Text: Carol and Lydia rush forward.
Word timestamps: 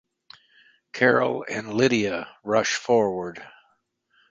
Carol 0.93 1.45
and 1.47 1.75
Lydia 1.75 2.35
rush 2.43 2.73
forward. 2.73 3.45